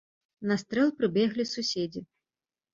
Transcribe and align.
На 0.51 0.57
стрэл 0.61 0.89
прыбеглі 1.03 1.47
суседзі. 1.53 2.07